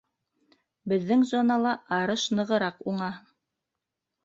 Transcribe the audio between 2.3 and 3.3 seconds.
нығыраҡ уңа.